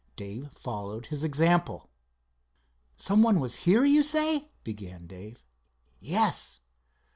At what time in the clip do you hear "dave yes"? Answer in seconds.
5.05-6.59